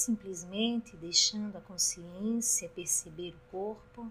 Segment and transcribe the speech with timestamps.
[0.00, 4.10] simplesmente deixando a consciência perceber o corpo.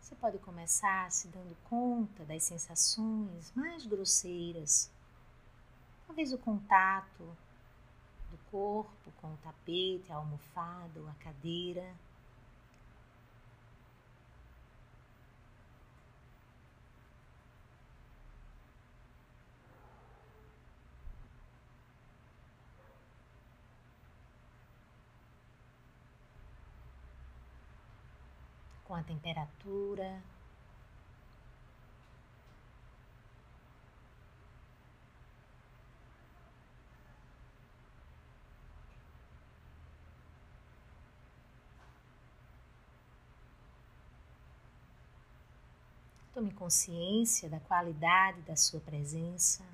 [0.00, 4.90] Você pode começar se dando conta das sensações mais grosseiras,
[6.06, 7.36] talvez o contato
[8.34, 11.94] do corpo com o tapete, a almofada a cadeira.
[28.84, 30.22] Com a temperatura
[46.44, 49.64] Tome consciência da qualidade da sua presença.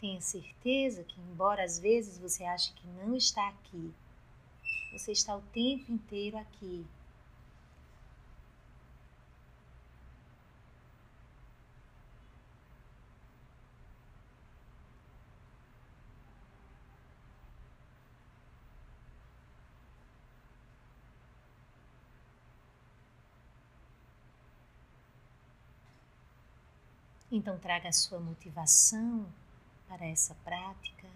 [0.00, 3.92] Tenha certeza que, embora às vezes você ache que não está aqui,
[4.92, 6.86] você está o tempo inteiro aqui,
[27.32, 29.24] Então, traga a sua motivação
[29.86, 31.06] para essa prática.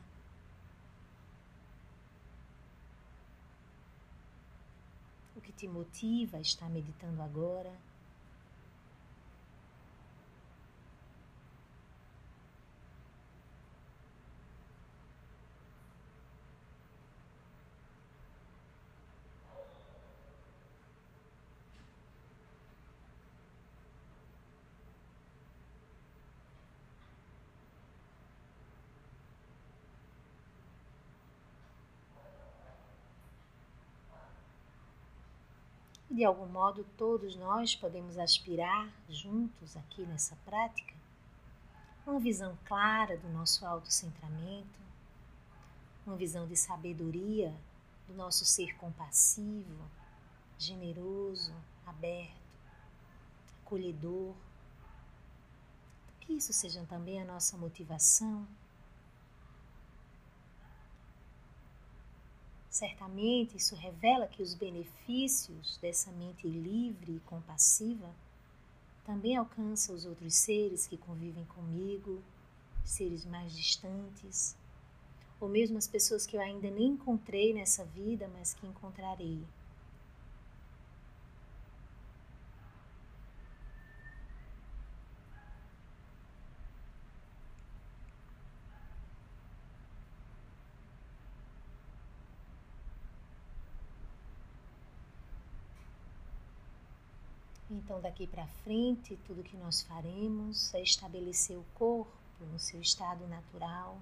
[5.34, 7.72] O que te motiva a estar meditando agora?
[36.14, 40.94] De algum modo todos nós podemos aspirar juntos aqui nessa prática?
[42.06, 44.78] Uma visão clara do nosso autocentramento,
[46.06, 47.52] uma visão de sabedoria
[48.06, 49.90] do nosso ser compassivo,
[50.56, 51.52] generoso,
[51.84, 52.30] aberto,
[53.62, 54.36] acolhedor.
[56.20, 58.46] Que isso seja também a nossa motivação
[62.74, 68.12] Certamente isso revela que os benefícios dessa mente livre e compassiva
[69.04, 72.20] também alcançam os outros seres que convivem comigo,
[72.84, 74.56] seres mais distantes,
[75.40, 79.40] ou mesmo as pessoas que eu ainda nem encontrei nessa vida, mas que encontrarei.
[97.74, 102.14] Então, daqui para frente, tudo que nós faremos é estabelecer o corpo
[102.52, 103.98] no seu estado natural,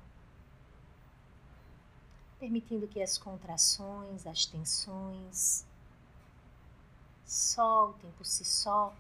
[2.39, 5.65] permitindo que as contrações, as tensões
[7.25, 8.95] soltem por si só,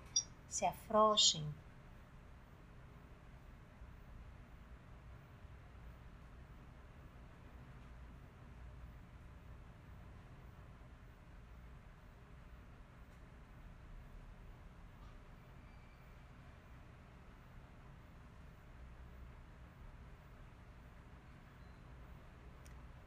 [0.48, 1.44] se afrouxem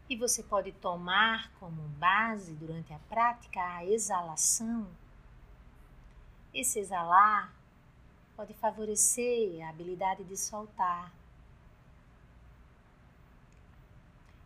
[0.08, 4.88] E você pode tomar como base durante a prática a exalação.
[6.54, 7.52] Esse exalar
[8.36, 11.12] pode favorecer a habilidade de soltar.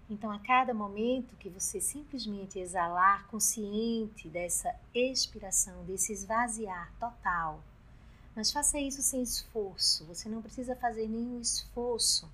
[0.10, 7.62] Então, a cada momento que você simplesmente exalar, consciente dessa expiração, desse esvaziar total,
[8.36, 12.28] mas faça isso sem esforço, você não precisa fazer nenhum esforço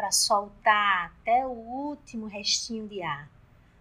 [0.00, 3.30] para soltar até o último restinho de ar.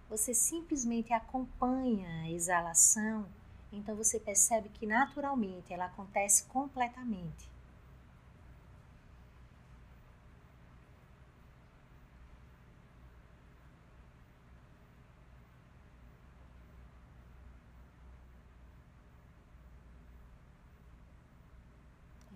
[0.09, 3.25] Você simplesmente acompanha a exalação,
[3.71, 7.49] então você percebe que naturalmente ela acontece completamente.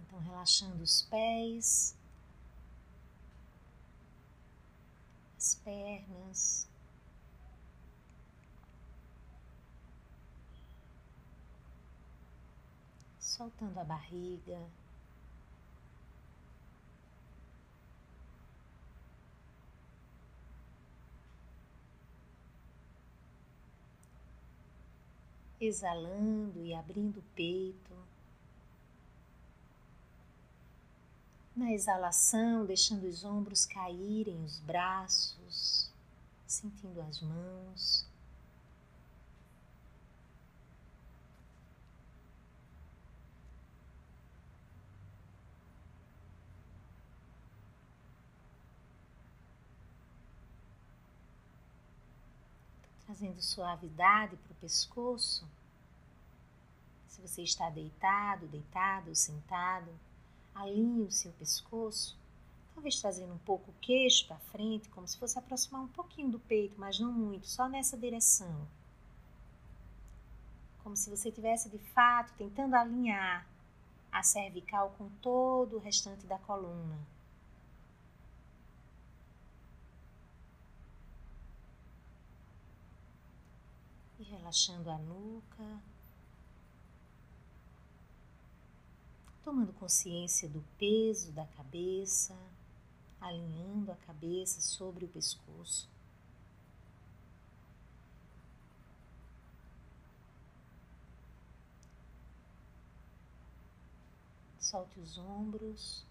[0.07, 1.97] Então, relaxando os pés,
[5.43, 6.69] as pernas,
[13.19, 14.57] soltando a barriga.
[25.59, 28.12] Exalando e abrindo o peito.
[31.55, 35.91] Na exalação, deixando os ombros caírem, os braços,
[36.47, 38.05] sentindo as mãos.
[53.13, 55.47] trazendo suavidade para o pescoço.
[57.07, 59.91] Se você está deitado, deitado sentado,
[60.55, 62.17] alinhe o seu pescoço,
[62.73, 66.39] talvez trazendo um pouco o queixo para frente, como se fosse aproximar um pouquinho do
[66.39, 68.67] peito, mas não muito, só nessa direção.
[70.83, 73.47] Como se você tivesse de fato tentando alinhar
[74.11, 76.99] a cervical com todo o restante da coluna.
[84.23, 85.81] e relaxando a nuca,
[89.43, 92.35] tomando consciência do peso da cabeça,
[93.19, 95.89] alinhando a cabeça sobre o pescoço.
[104.59, 106.03] Solte os ombros.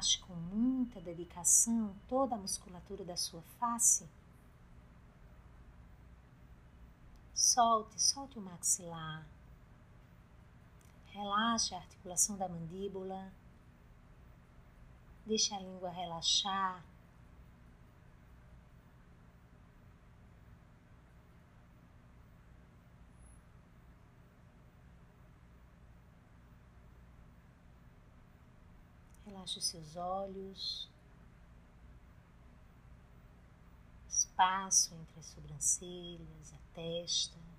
[0.00, 4.08] Relaxe com muita dedicação toda a musculatura da sua face.
[7.34, 9.26] Solte, solte o maxilar.
[11.08, 13.30] Relaxe a articulação da mandíbula.
[15.26, 16.82] Deixe a língua relaxar.
[29.40, 30.86] Relaxe os seus olhos,
[34.06, 37.49] espaço entre as sobrancelhas, a testa.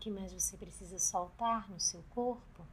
[0.00, 2.66] Que mais você precisa soltar no seu corpo.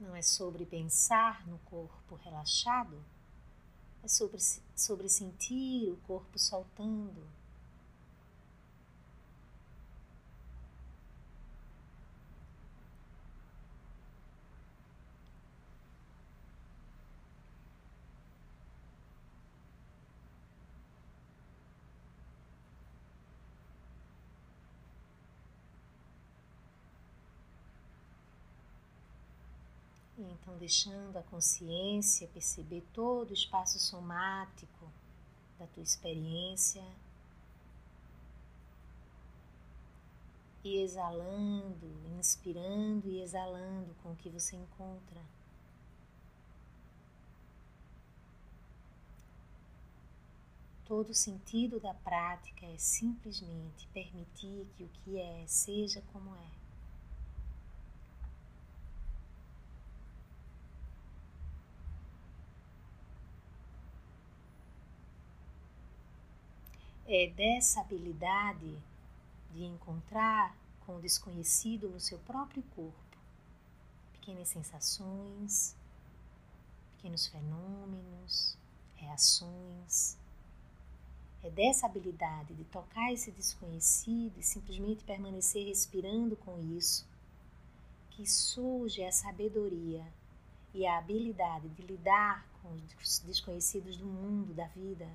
[0.00, 3.02] Não é sobre pensar no corpo relaxado,
[4.02, 4.40] é sobre,
[4.76, 7.37] sobre sentir o corpo soltando.
[30.30, 34.90] Então, deixando a consciência perceber todo o espaço somático
[35.58, 36.84] da tua experiência.
[40.64, 41.86] E exalando,
[42.18, 45.22] inspirando e exalando com o que você encontra.
[50.84, 56.57] Todo o sentido da prática é simplesmente permitir que o que é seja como é.
[67.08, 68.78] É dessa habilidade
[69.54, 73.08] de encontrar com o desconhecido no seu próprio corpo
[74.12, 75.74] pequenas sensações,
[76.96, 78.58] pequenos fenômenos,
[78.96, 80.18] reações.
[81.42, 87.06] É dessa habilidade de tocar esse desconhecido e simplesmente permanecer respirando com isso
[88.10, 90.04] que surge a sabedoria
[90.74, 92.68] e a habilidade de lidar com
[93.02, 95.08] os desconhecidos do mundo, da vida.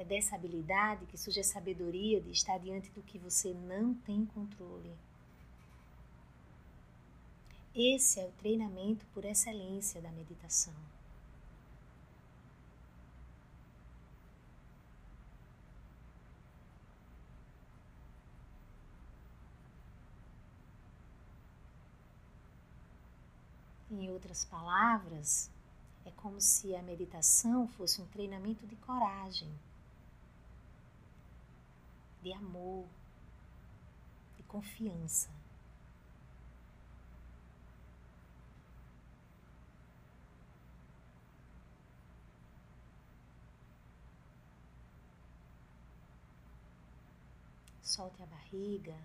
[0.00, 4.24] É dessa habilidade que surge a sabedoria de estar diante do que você não tem
[4.24, 4.96] controle.
[7.74, 10.72] Esse é o treinamento por excelência da meditação.
[23.90, 25.50] Em outras palavras,
[26.06, 29.52] é como se a meditação fosse um treinamento de coragem,
[32.22, 32.86] de amor,
[34.36, 35.30] de confiança.
[47.82, 48.96] Solte a barriga,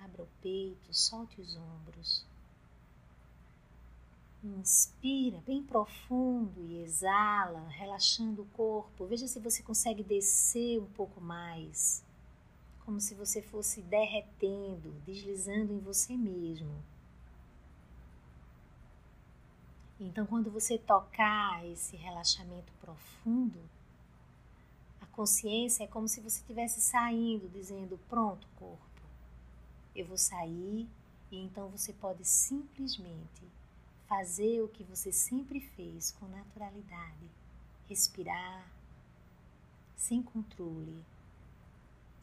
[0.00, 2.24] abra o peito, solte os ombros.
[4.42, 9.04] Inspira bem profundo e exala, relaxando o corpo.
[9.04, 12.02] Veja se você consegue descer um pouco mais,
[12.88, 16.82] como se você fosse derretendo, deslizando em você mesmo.
[20.00, 23.60] Então, quando você tocar esse relaxamento profundo,
[25.02, 29.02] a consciência é como se você estivesse saindo, dizendo: Pronto, corpo,
[29.94, 30.88] eu vou sair,
[31.30, 33.44] e então você pode simplesmente
[34.06, 37.28] fazer o que você sempre fez com naturalidade,
[37.86, 38.66] respirar,
[39.94, 41.04] sem controle,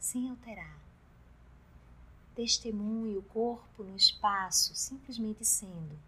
[0.06, 0.78] sem alterar.
[2.36, 5.98] Testemunhe o corpo no espaço, simplesmente sendo.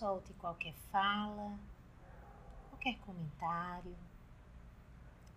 [0.00, 1.58] Solte qualquer fala,
[2.70, 3.94] qualquer comentário,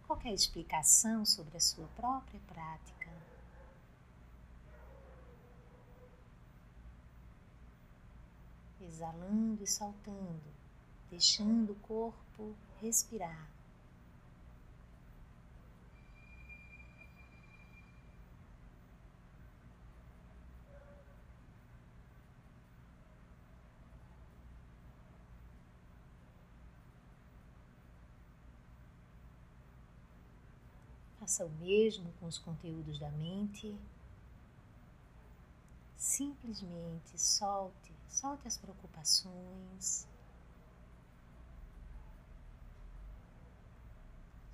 [0.07, 3.11] qualquer explicação sobre a sua própria prática.
[8.79, 10.53] Exalando e soltando,
[11.09, 13.49] deixando o corpo respirar.
[31.33, 33.75] Faça o mesmo com os conteúdos da mente.
[35.97, 40.07] Simplesmente solte, solte as preocupações.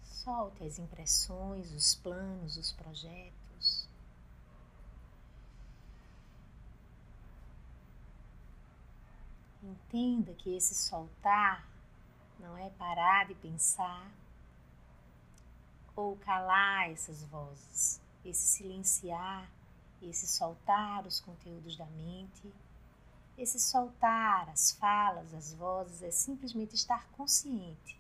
[0.04, 3.90] Solte as impressões, os planos, os projetos.
[9.62, 11.68] Entenda que esse soltar
[12.40, 14.10] não é parar de pensar,
[16.00, 19.50] ou calar essas vozes, esse silenciar,
[20.02, 22.52] esse soltar os conteúdos da mente,
[23.38, 28.00] esse soltar as falas, as vozes, é simplesmente estar consciente.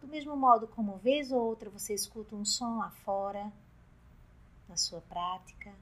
[0.00, 3.52] Do mesmo modo como vez ou outra você escuta um som lá fora,
[4.68, 5.72] na sua prática,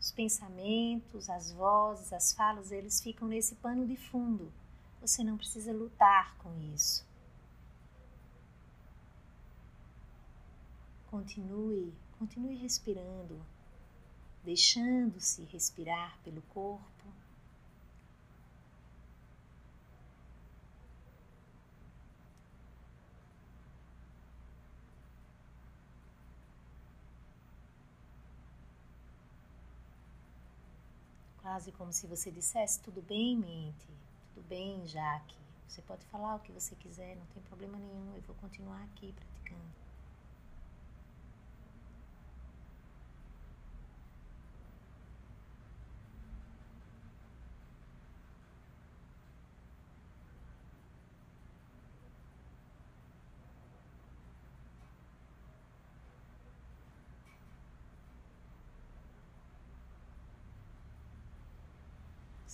[0.00, 4.52] os pensamentos, as vozes, as falas, eles ficam nesse pano de fundo.
[5.00, 7.07] Você não precisa lutar com isso.
[11.10, 13.40] Continue, continue respirando,
[14.44, 16.84] deixando-se respirar pelo corpo.
[31.40, 33.86] Quase como se você dissesse: Tudo bem, mente?
[34.34, 35.34] Tudo bem, Jaque?
[35.66, 39.14] Você pode falar o que você quiser, não tem problema nenhum, eu vou continuar aqui
[39.14, 39.77] praticando.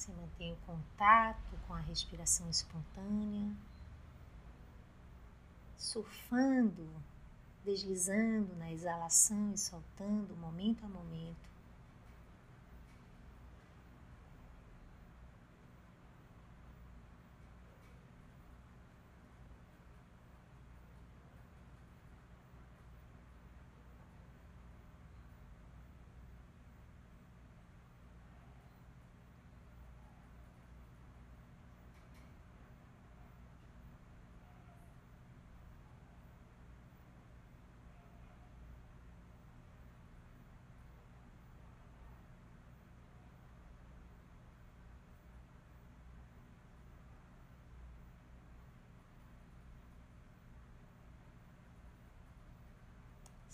[0.04, 3.50] Você mantém o contato com a respiração espontânea,
[5.78, 6.86] surfando,
[7.64, 11.53] deslizando na exalação e soltando momento a momento.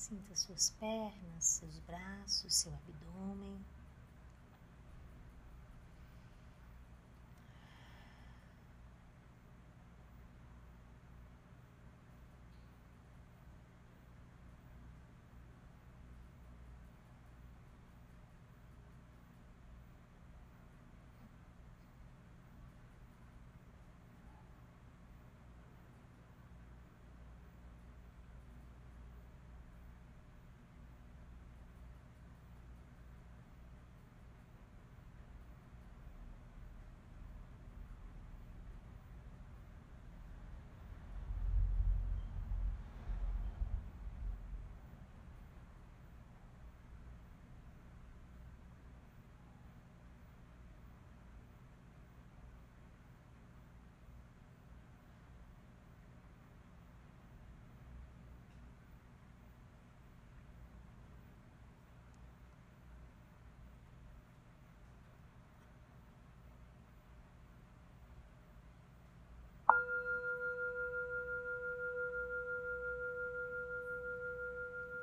[0.01, 3.63] Sinta suas pernas, seus braços, seu abdômen.